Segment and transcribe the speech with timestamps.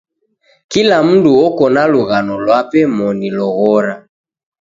[0.71, 3.93] Kila mndu oko na lughano lwape moni loghora.